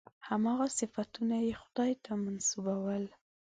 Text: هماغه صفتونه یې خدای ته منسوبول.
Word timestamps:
هماغه 0.27 0.67
صفتونه 0.79 1.35
یې 1.45 1.53
خدای 1.61 1.91
ته 2.03 2.11
منسوبول. 2.23 3.03